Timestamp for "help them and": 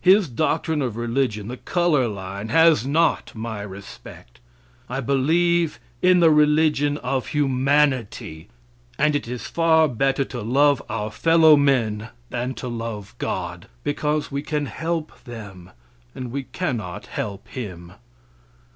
14.66-16.32